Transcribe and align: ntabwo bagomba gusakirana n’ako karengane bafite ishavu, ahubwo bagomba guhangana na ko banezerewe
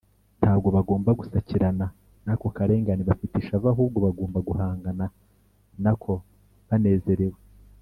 ntabwo 0.41 0.67
bagomba 0.75 1.09
gusakirana 1.19 1.85
n’ako 2.25 2.47
karengane 2.55 3.01
bafite 3.09 3.33
ishavu, 3.37 3.67
ahubwo 3.73 3.97
bagomba 4.05 4.39
guhangana 4.47 5.05
na 5.83 5.91
ko 6.01 6.13
banezerewe 6.67 7.39